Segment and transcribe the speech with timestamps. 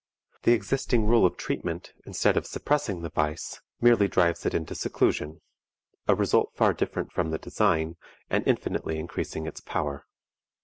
[0.41, 5.41] The existing rule of treatment, instead of suppressing the vice, merely drives it into seclusion
[6.07, 10.07] a result far different from the design, and infinitely increasing its power.